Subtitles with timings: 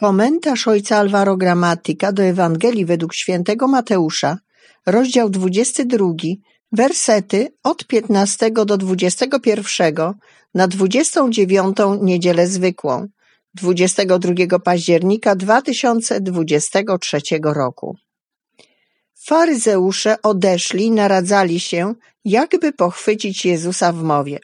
[0.00, 4.38] Komentarz ojca Alvaro Gramatyka do Ewangelii według świętego Mateusza,
[4.86, 6.08] rozdział 22,
[6.72, 10.14] wersety od 15 do 21
[10.54, 13.06] na 29 niedzielę zwykłą,
[13.54, 17.96] 22 października 2023 roku.
[19.14, 21.94] Faryzeusze odeszli i naradzali się,
[22.24, 24.38] jakby pochwycić Jezusa w mowie.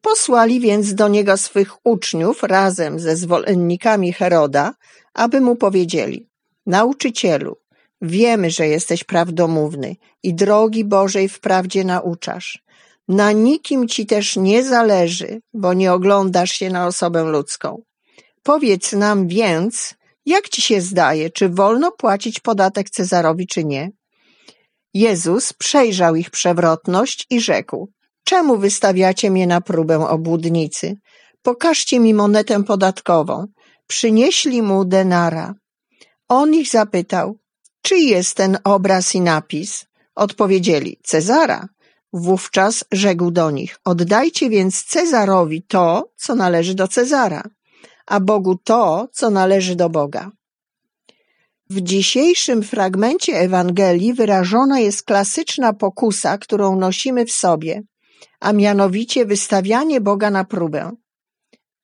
[0.00, 4.74] Posłali więc do niego swych uczniów razem ze zwolennikami Heroda,
[5.14, 6.28] aby mu powiedzieli:
[6.66, 7.56] Nauczycielu,
[8.02, 12.62] wiemy, że jesteś prawdomówny i drogi Bożej wprawdzie nauczasz.
[13.08, 17.82] Na nikim ci też nie zależy, bo nie oglądasz się na osobę ludzką.
[18.42, 19.94] Powiedz nam więc,
[20.26, 23.90] jak ci się zdaje, czy wolno płacić podatek Cezarowi, czy nie?
[24.94, 27.92] Jezus przejrzał ich przewrotność i rzekł:
[28.24, 30.96] Czemu wystawiacie mnie na próbę, obłudnicy?
[31.42, 33.46] Pokażcie mi monetę podatkową.
[33.86, 35.54] Przynieśli mu denara.
[36.28, 37.38] On ich zapytał,
[37.82, 39.86] czy jest ten obraz i napis?
[40.14, 41.68] Odpowiedzieli, Cezara.
[42.12, 47.42] Wówczas rzekł do nich, oddajcie więc Cezarowi to, co należy do Cezara,
[48.06, 50.30] a Bogu to, co należy do Boga.
[51.70, 57.82] W dzisiejszym fragmencie Ewangelii wyrażona jest klasyczna pokusa, którą nosimy w sobie,
[58.40, 60.90] a mianowicie wystawianie Boga na próbę.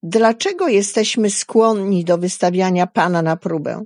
[0.02, 3.82] Dlaczego jesteśmy skłonni do wystawiania Pana na próbę?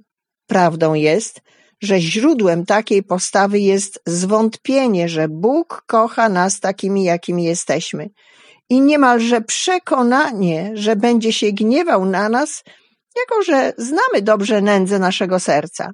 [0.46, 1.40] Prawdą jest,
[1.82, 8.10] że źródłem takiej postawy jest zwątpienie, że Bóg kocha nas takimi, jakimi jesteśmy
[8.70, 12.64] i niemalże przekonanie, że będzie się gniewał na nas,
[13.16, 15.90] jako że znamy dobrze nędzę naszego serca.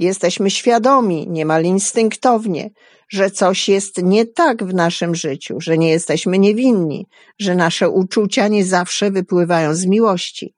[0.00, 2.70] Jesteśmy świadomi, niemal instynktownie,
[3.08, 7.06] że coś jest nie tak w naszym życiu, że nie jesteśmy niewinni,
[7.38, 10.54] że nasze uczucia nie zawsze wypływają z miłości.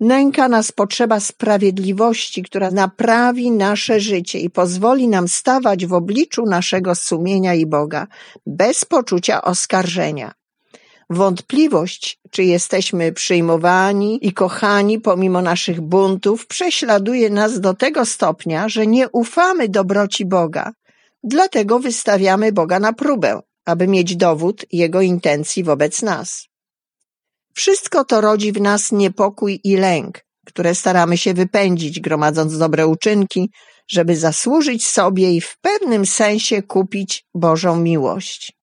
[0.00, 6.94] Nęka nas potrzeba sprawiedliwości, która naprawi nasze życie i pozwoli nam stawać w obliczu naszego
[6.94, 8.06] sumienia i Boga,
[8.46, 10.39] bez poczucia oskarżenia.
[11.12, 18.86] Wątpliwość, czy jesteśmy przyjmowani i kochani pomimo naszych buntów, prześladuje nas do tego stopnia, że
[18.86, 20.72] nie ufamy dobroci Boga.
[21.24, 26.46] Dlatego wystawiamy Boga na próbę, aby mieć dowód Jego intencji wobec nas.
[27.54, 33.50] Wszystko to rodzi w nas niepokój i lęk, które staramy się wypędzić, gromadząc dobre uczynki,
[33.88, 38.59] żeby zasłużyć sobie i w pewnym sensie kupić Bożą miłość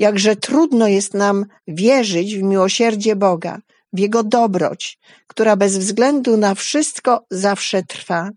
[0.00, 3.58] jakże trudno jest nam wierzyć w miłosierdzie Boga,
[3.92, 8.30] w Jego dobroć, która bez względu na wszystko zawsze trwa.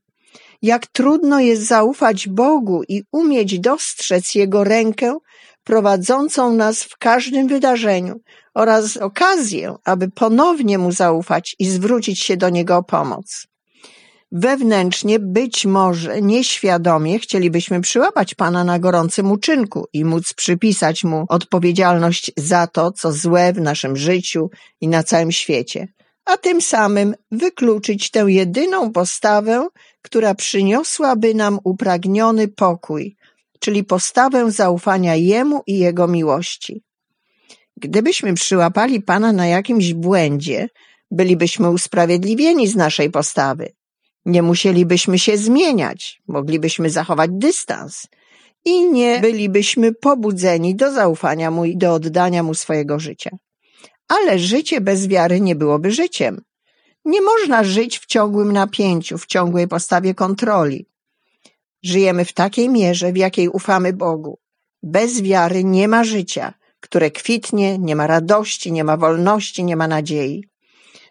[0.62, 5.18] Jak trudno jest zaufać Bogu i umieć dostrzec Jego rękę
[5.63, 8.16] prowadzącą nas w każdym wydarzeniu
[8.53, 13.47] oraz okazję, aby ponownie Mu zaufać i zwrócić się do Niego o pomoc.
[14.35, 22.31] Wewnętrznie, być może nieświadomie chcielibyśmy przyłapać Pana na gorącym uczynku i móc przypisać Mu odpowiedzialność
[22.38, 24.49] za to, co złe w naszym życiu
[24.81, 25.88] i na całym świecie,
[26.25, 29.67] a tym samym wykluczyć tę jedyną postawę,
[30.01, 33.15] która przyniosłaby nam upragniony pokój,
[33.59, 36.83] czyli postawę zaufania Jemu i Jego miłości.
[37.77, 40.69] Gdybyśmy przyłapali Pana na jakimś błędzie,
[41.11, 43.73] bylibyśmy usprawiedliwieni z naszej postawy
[44.25, 48.07] nie musielibyśmy się zmieniać, moglibyśmy zachować dystans
[48.66, 53.29] i nie bylibyśmy pobudzeni do zaufania mu i do oddania mu swojego życia.
[54.07, 56.41] Ale życie bez wiary nie byłoby życiem.
[57.06, 60.88] Nie można żyć w ciągłym napięciu, w ciągłej postawie kontroli.
[61.83, 64.39] Żyjemy w takiej mierze, w jakiej ufamy Bogu.
[64.83, 69.88] Bez wiary nie ma życia, które kwitnie, nie ma radości, nie ma wolności, nie ma
[69.88, 70.44] nadziei.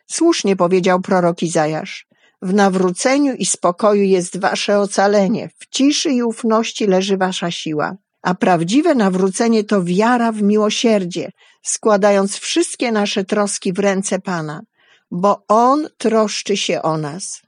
[0.07, 2.07] Słusznie powiedział prorok Izajasz.
[2.43, 7.97] W nawróceniu i spokoju jest wasze ocalenie, w ciszy i ufności leży wasza siła.
[8.23, 11.31] A prawdziwe nawrócenie to wiara w miłosierdzie,
[11.63, 14.63] składając wszystkie nasze troski w ręce Pana,
[15.11, 17.43] bo On troszczy się o nas.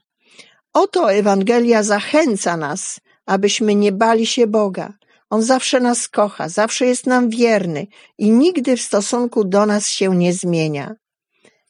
[0.72, 4.93] Oto Ewangelia zachęca nas, abyśmy nie bali się Boga.
[5.31, 7.87] On zawsze nas kocha, zawsze jest nam wierny
[8.19, 10.94] i nigdy w stosunku do nas się nie zmienia.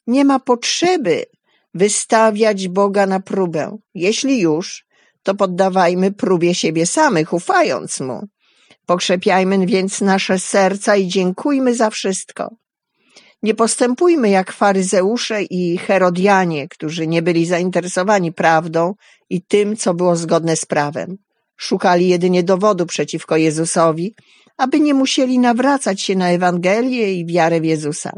[0.07, 1.25] Nie ma potrzeby,
[1.75, 3.77] wystawiać Boga na próbę.
[3.93, 4.85] Jeśli już,
[5.23, 8.21] to poddawajmy próbie siebie samych, ufając Mu.
[8.85, 12.55] Pokrzepiajmy więc nasze serca i dziękujmy za wszystko.
[13.43, 18.93] Nie postępujmy jak faryzeusze i herodianie, którzy nie byli zainteresowani prawdą
[19.29, 21.17] i tym, co było zgodne z prawem.
[21.57, 24.15] Szukali jedynie dowodu przeciwko Jezusowi,
[24.57, 28.11] aby nie musieli nawracać się na Ewangelię i wiarę w Jezusa.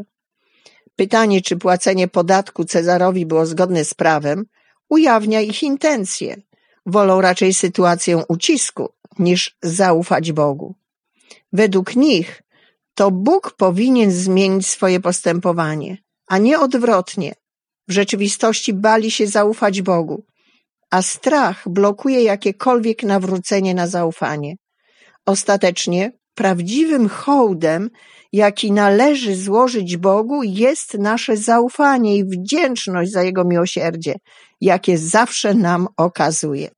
[0.98, 4.44] Pytanie, czy płacenie podatku Cezarowi było zgodne z prawem,
[4.88, 6.36] ujawnia ich intencje.
[6.86, 10.74] Wolą raczej sytuację ucisku niż zaufać Bogu.
[11.52, 12.42] Według nich
[12.94, 17.34] to Bóg powinien zmienić swoje postępowanie, a nie odwrotnie.
[17.88, 20.24] W rzeczywistości bali się zaufać Bogu,
[20.90, 24.56] a strach blokuje jakiekolwiek nawrócenie na zaufanie.
[25.26, 27.90] Ostatecznie prawdziwym hołdem,
[28.32, 34.14] jaki należy złożyć Bogu, jest nasze zaufanie i wdzięczność za Jego miłosierdzie,
[34.60, 36.70] jakie zawsze nam okazuje.